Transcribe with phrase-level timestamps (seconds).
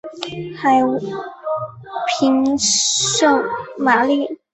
[0.57, 0.81] 海
[2.19, 3.39] 滨圣
[3.77, 4.39] 玛丽。